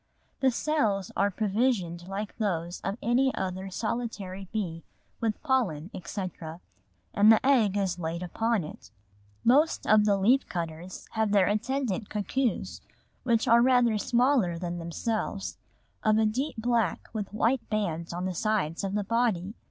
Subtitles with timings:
[0.39, 4.83] The cells are provisioned like those of any other solitary bee
[5.19, 6.59] with pollen, etc.,
[7.13, 8.89] and the egg is laid upon it.
[9.43, 12.81] Most of the leaf cutters have their attendant cuckoos,
[13.21, 15.57] which are rather smaller than themselves,
[16.01, 19.53] of a deep black with white bands on the sides of the body.